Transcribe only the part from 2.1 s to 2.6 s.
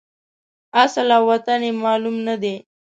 نه دی.